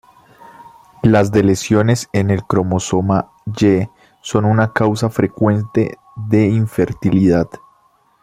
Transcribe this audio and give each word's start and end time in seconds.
Las 1.03 1.29
deleciones 1.31 2.09
en 2.11 2.31
el 2.31 2.43
cromosoma 2.43 3.29
Y 3.61 3.81
son 4.23 4.45
una 4.45 4.73
causa 4.73 5.11
frecuente 5.11 5.99
de 6.15 6.47
infertilidad. 6.47 7.47